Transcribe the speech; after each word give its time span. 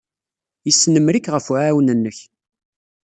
Yesnemmer-ik 0.67 1.25
ɣef 1.33 1.45
uɛawen-nnek. 1.53 2.17